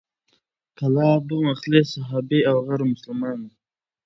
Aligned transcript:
کلاب 0.77 1.25
مخلص 1.47 1.85
صحابي 1.95 2.39
او 2.49 2.55
غوره 2.65 2.85
مسلمان 2.93 3.37
و، 3.41 3.49